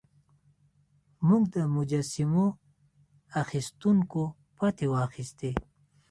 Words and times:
موږ 1.27 1.43
د 1.55 1.57
مجسمو 1.75 2.45
اخیستونکو 3.43 4.21
پتې 4.57 4.85
واخیستې. 4.93 5.51